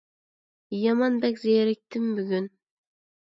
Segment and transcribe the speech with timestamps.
[0.77, 2.47] يامان بەك زېرىكتىم بۈگۈن!